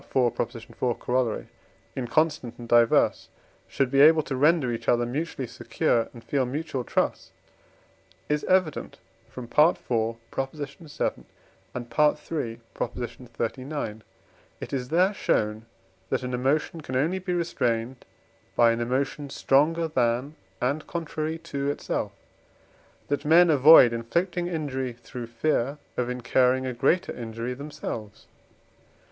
[0.01, 0.09] iv.
[0.33, 1.45] Coroll.),
[1.95, 3.29] inconstant, and diverse,
[3.67, 7.31] should be able to render each other mutually secure, and feel mutual trust,
[8.27, 8.97] is evident
[9.29, 9.77] from IV.
[9.87, 10.15] vii.
[11.75, 11.85] and III.
[12.75, 14.01] xxxix.
[14.59, 15.65] It is there shown,
[16.09, 18.03] that an emotion can only be restrained
[18.55, 22.11] by an emotion stronger than, and contrary to itself,
[23.01, 28.25] and that men avoid inflicting injury through fear of incurring a greater injury themselves.